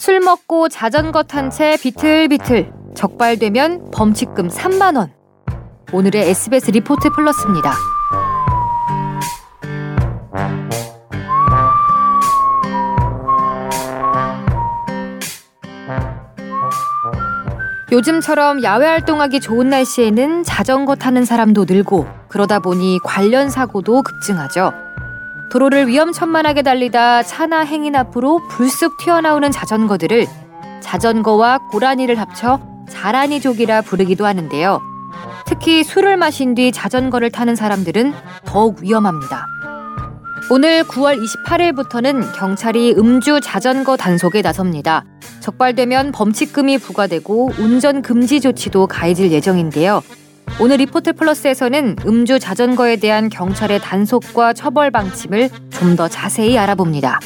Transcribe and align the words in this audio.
술 0.00 0.20
먹고 0.20 0.70
자전거 0.70 1.22
탄 1.22 1.50
채 1.50 1.76
비틀비틀 1.76 2.72
적발되면 2.94 3.90
범칙금 3.90 4.48
3만 4.48 4.96
원. 4.96 5.12
오늘의 5.92 6.30
SBS 6.30 6.70
리포트 6.70 7.10
플러스입니다. 7.10 7.74
요즘처럼 17.92 18.62
야외 18.62 18.86
활동하기 18.86 19.40
좋은 19.40 19.68
날씨에는 19.68 20.44
자전거 20.44 20.96
타는 20.96 21.26
사람도 21.26 21.66
늘고 21.68 22.06
그러다 22.28 22.60
보니 22.60 23.00
관련 23.04 23.50
사고도 23.50 24.02
급증하죠. 24.02 24.72
도로를 25.50 25.88
위험천만하게 25.88 26.62
달리다 26.62 27.24
차나 27.24 27.60
행인 27.60 27.96
앞으로 27.96 28.46
불쑥 28.48 28.98
튀어나오는 28.98 29.50
자전거들을 29.50 30.26
자전거와 30.80 31.58
고라니를 31.70 32.18
합쳐 32.20 32.60
자라니족이라 32.88 33.82
부르기도 33.82 34.26
하는데요. 34.26 34.80
특히 35.46 35.82
술을 35.82 36.16
마신 36.16 36.54
뒤 36.54 36.70
자전거를 36.70 37.30
타는 37.30 37.56
사람들은 37.56 38.14
더욱 38.44 38.78
위험합니다. 38.80 39.46
오늘 40.52 40.84
9월 40.84 41.20
28일부터는 41.20 42.32
경찰이 42.36 42.94
음주 42.96 43.40
자전거 43.40 43.96
단속에 43.96 44.42
나섭니다. 44.42 45.04
적발되면 45.40 46.12
범칙금이 46.12 46.78
부과되고 46.78 47.52
운전 47.58 48.02
금지 48.02 48.40
조치도 48.40 48.86
가해질 48.86 49.32
예정인데요. 49.32 50.02
오늘 50.60 50.76
리포트 50.76 51.14
플러스에서는 51.14 51.96
음주 52.06 52.38
자전거에 52.38 52.96
대한 52.96 53.28
경찰의 53.30 53.80
단속과 53.80 54.52
처벌 54.52 54.90
방침을 54.90 55.48
좀 55.70 55.96
더 55.96 56.06
자세히 56.06 56.56
알아봅니다. 56.56 57.18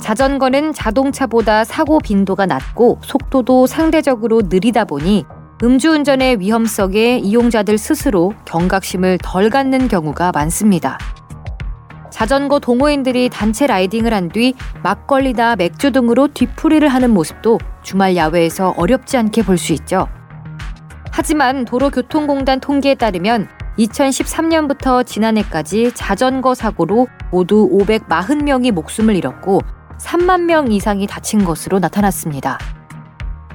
자전거는 0.00 0.74
자동차보다 0.74 1.64
사고 1.64 1.98
빈도가 1.98 2.44
낮고 2.46 2.98
속도도 3.02 3.66
상대적으로 3.66 4.42
느리다 4.44 4.84
보니 4.84 5.24
음주운전의 5.62 6.40
위험성에 6.40 7.20
이용자들 7.22 7.78
스스로 7.78 8.34
경각심을 8.44 9.18
덜 9.22 9.48
갖는 9.48 9.88
경우가 9.88 10.32
많습니다. 10.32 10.98
자전거 12.14 12.60
동호인들이 12.60 13.28
단체 13.28 13.66
라이딩을 13.66 14.14
한 14.14 14.28
뒤 14.28 14.54
막걸리나 14.84 15.56
맥주 15.56 15.90
등으로 15.90 16.28
뒤풀이를 16.28 16.88
하는 16.88 17.10
모습도 17.10 17.58
주말 17.82 18.14
야외에서 18.16 18.74
어렵지 18.76 19.16
않게 19.16 19.42
볼 19.42 19.58
수 19.58 19.72
있죠. 19.72 20.06
하지만 21.10 21.64
도로교통공단 21.64 22.60
통계에 22.60 22.94
따르면 22.94 23.48
2013년부터 23.78 25.04
지난해까지 25.04 25.90
자전거 25.94 26.54
사고로 26.54 27.08
모두 27.32 27.68
540명이 27.72 28.70
목숨을 28.70 29.16
잃었고 29.16 29.60
3만 29.98 30.42
명 30.42 30.70
이상이 30.70 31.08
다친 31.08 31.44
것으로 31.44 31.80
나타났습니다. 31.80 32.58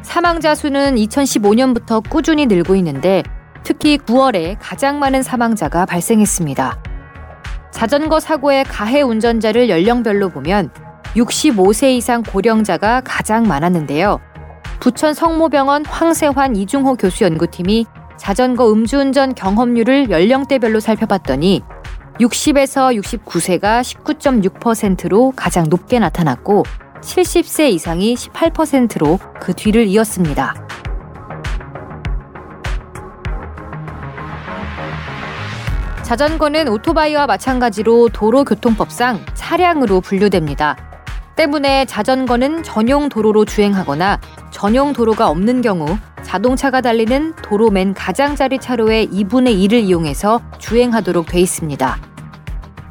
사망자 0.02 0.54
수는 0.54 0.96
2015년부터 0.96 2.08
꾸준히 2.10 2.46
늘고 2.46 2.76
있는데 2.76 3.24
특히 3.64 3.98
9월에 3.98 4.58
가장 4.60 5.00
많은 5.00 5.24
사망자가 5.24 5.86
발생했습니다. 5.86 6.89
자전거 7.72 8.20
사고의 8.20 8.64
가해 8.66 9.02
운전자를 9.02 9.70
연령별로 9.70 10.30
보면 10.30 10.70
65세 11.16 11.92
이상 11.92 12.24
고령자가 12.24 13.02
가장 13.02 13.44
많았는데요. 13.44 14.20
부천 14.80 15.14
성모병원 15.14 15.86
황세환 15.86 16.56
이중호 16.56 16.96
교수 16.96 17.24
연구팀이 17.24 17.86
자전거 18.18 18.72
음주운전 18.72 19.36
경험률을 19.36 20.10
연령대별로 20.10 20.80
살펴봤더니 20.80 21.62
60에서 22.20 23.00
69세가 23.00 23.82
19.6%로 23.82 25.32
가장 25.36 25.68
높게 25.70 26.00
나타났고 26.00 26.64
70세 27.02 27.72
이상이 27.72 28.16
18%로 28.16 29.20
그 29.40 29.54
뒤를 29.54 29.88
이었습니다. 29.88 30.69
자전거는 36.10 36.70
오토바이와 36.70 37.28
마찬가지로 37.28 38.10
도로교통법상 38.10 39.28
차량으로 39.36 40.02
분류됩니다. 40.02 40.76
때문에 41.36 41.86
자전거는 41.86 42.64
전용 42.64 43.10
도로로 43.10 43.46
주행하거나 43.46 44.20
전용 44.50 44.92
도로가 44.92 45.30
없는 45.30 45.62
경우 45.62 45.86
자동차가 46.24 46.82
달리는 46.82 47.36
도로 47.44 47.70
맨 47.70 47.94
가장자리 47.94 48.58
차로의 48.58 49.10
2분의 49.10 49.56
1을 49.70 49.84
이용해서 49.84 50.42
주행하도록 50.58 51.28
돼 51.28 51.42
있습니다. 51.42 52.00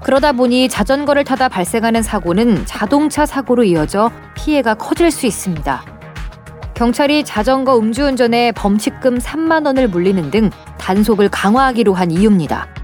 그러다 0.04 0.30
보니 0.30 0.68
자전거를 0.68 1.24
타다 1.24 1.48
발생하는 1.48 2.04
사고는 2.04 2.66
자동차 2.66 3.26
사고로 3.26 3.64
이어져 3.64 4.12
피해가 4.34 4.74
커질 4.74 5.10
수 5.10 5.26
있습니다. 5.26 5.82
경찰이 6.74 7.24
자전거 7.24 7.80
음주운전에 7.80 8.52
범칙금 8.52 9.18
3만 9.18 9.66
원을 9.66 9.88
물리는 9.88 10.30
등 10.30 10.50
단속을 10.78 11.30
강화하기로 11.30 11.94
한 11.94 12.12
이유입니다. 12.12 12.77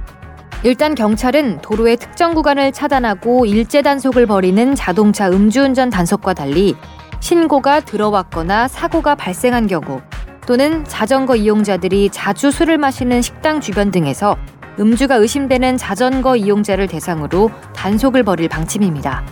일단 0.64 0.94
경찰은 0.94 1.58
도로의 1.60 1.98
특정 1.98 2.32
구간을 2.32 2.72
차단하고 2.72 3.44
일제 3.44 3.82
단속을 3.82 4.24
벌이는 4.24 4.74
자동차 4.74 5.28
음주운전 5.28 5.90
단속과 5.90 6.32
달리 6.32 6.74
신고가 7.20 7.80
들어왔거나 7.80 8.68
사고가 8.68 9.14
발생한 9.14 9.66
경우 9.66 10.00
또는 10.46 10.82
자전거 10.86 11.36
이용자들이 11.36 12.08
자주 12.10 12.50
술을 12.50 12.78
마시는 12.78 13.20
식당 13.20 13.60
주변 13.60 13.90
등에서 13.90 14.38
음주가 14.80 15.16
의심되는 15.16 15.76
자전거 15.76 16.34
이용자를 16.34 16.86
대상으로 16.86 17.50
단속을 17.74 18.22
벌일 18.22 18.48
방침입니다. 18.48 19.22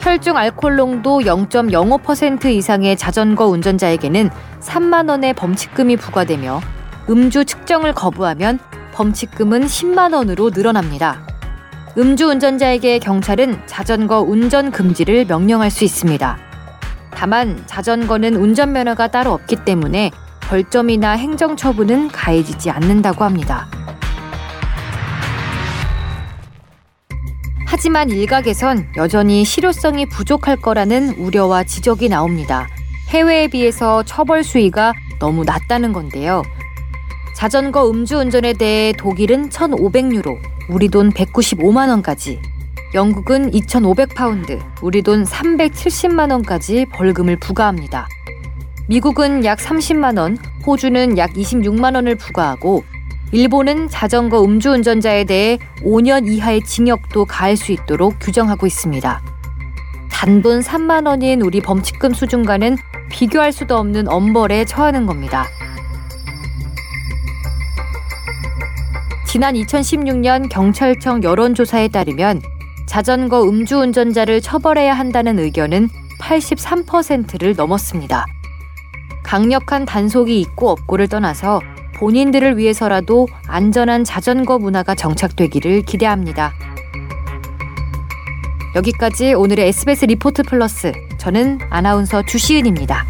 혈중 0.00 0.36
알코올 0.36 0.76
농도 0.76 1.18
0.05% 1.18 2.44
이상의 2.46 2.96
자전거 2.96 3.46
운전자에게는 3.46 4.30
3만 4.60 5.10
원의 5.10 5.34
범칙금이 5.34 5.96
부과되며 5.96 6.60
음주 7.10 7.44
측정을 7.44 7.92
거부하면 7.92 8.60
범칙금은 8.94 9.66
10만 9.66 10.14
원으로 10.14 10.50
늘어납니다. 10.50 11.26
음주 11.98 12.26
운전자에게 12.26 13.00
경찰은 13.00 13.66
자전거 13.66 14.20
운전 14.20 14.70
금지를 14.70 15.26
명령할 15.26 15.70
수 15.70 15.84
있습니다. 15.84 16.38
다만 17.10 17.62
자전거는 17.66 18.36
운전면허가 18.36 19.08
따로 19.08 19.32
없기 19.32 19.64
때문에 19.64 20.10
벌점이나 20.48 21.12
행정처분은 21.12 22.08
가해지지 22.08 22.70
않는다고 22.70 23.24
합니다. 23.24 23.68
하지만 27.66 28.10
일각에선 28.10 28.86
여전히 28.96 29.44
실효성이 29.44 30.06
부족할 30.06 30.56
거라는 30.56 31.16
우려와 31.16 31.64
지적이 31.64 32.08
나옵니다. 32.08 32.68
해외에 33.08 33.48
비해서 33.48 34.02
처벌 34.04 34.44
수위가 34.44 34.92
너무 35.18 35.44
낮다는 35.44 35.92
건데요. 35.92 36.42
자전거 37.34 37.90
음주운전에 37.90 38.54
대해 38.54 38.92
독일은 38.96 39.50
1,500유로, 39.50 40.38
우리 40.70 40.88
돈 40.88 41.10
195만 41.10 41.88
원까지, 41.88 42.40
영국은 42.94 43.50
2,500파운드, 43.50 44.60
우리 44.80 45.02
돈 45.02 45.24
370만 45.24 46.30
원까지 46.30 46.86
벌금을 46.92 47.36
부과합니다. 47.36 48.08
미국은 48.86 49.44
약 49.44 49.58
30만 49.58 50.18
원, 50.18 50.38
호주는 50.64 51.18
약 51.18 51.32
26만 51.32 51.96
원을 51.96 52.14
부과하고 52.14 52.84
일본은 53.32 53.88
자전거 53.88 54.44
음주운전자에 54.44 55.24
대해 55.24 55.58
5년 55.82 56.28
이하의 56.28 56.62
징역도 56.64 57.24
가할 57.24 57.56
수 57.56 57.72
있도록 57.72 58.14
규정하고 58.20 58.66
있습니다. 58.66 59.22
단돈 60.12 60.60
3만 60.60 61.08
원인 61.08 61.42
우리 61.42 61.60
범칙금 61.60 62.14
수준과는 62.14 62.76
비교할 63.10 63.52
수도 63.52 63.76
없는 63.76 64.08
엄벌에 64.08 64.64
처하는 64.66 65.06
겁니다. 65.06 65.48
지난 69.34 69.56
2016년 69.56 70.48
경찰청 70.48 71.24
여론조사에 71.24 71.88
따르면 71.88 72.40
자전거 72.86 73.42
음주운전자를 73.42 74.40
처벌해야 74.40 74.94
한다는 74.94 75.40
의견은 75.40 75.88
83%를 76.20 77.56
넘었습니다. 77.56 78.26
강력한 79.24 79.86
단속이 79.86 80.40
있고 80.40 80.70
없고를 80.70 81.08
떠나서 81.08 81.60
본인들을 81.96 82.58
위해서라도 82.58 83.26
안전한 83.48 84.04
자전거 84.04 84.60
문화가 84.60 84.94
정착되기를 84.94 85.82
기대합니다. 85.82 86.52
여기까지 88.76 89.34
오늘의 89.34 89.66
SBS 89.66 90.04
리포트 90.04 90.44
플러스. 90.44 90.92
저는 91.18 91.58
아나운서 91.70 92.22
주시은입니다. 92.22 93.04